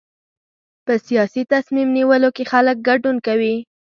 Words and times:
په 0.85 0.93
سیاسي 1.07 1.41
تصمیم 1.53 1.87
نیولو 1.97 2.29
کې 2.35 2.43
خلک 2.51 2.77
ګډون 2.87 3.15
کوي. 3.27 3.55